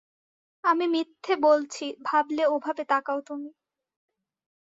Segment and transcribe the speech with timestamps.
[0.63, 3.49] আমি মিথ্যে বলছি ভাবলে ওভাবে তাকাও তুমি।